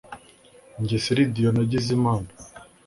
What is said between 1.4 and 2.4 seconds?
nagize imana